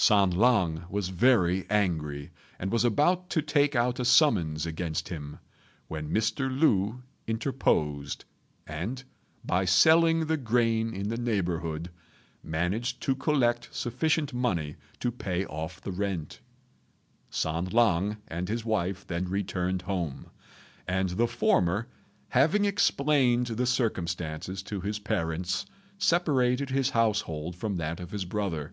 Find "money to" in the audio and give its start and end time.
14.32-15.10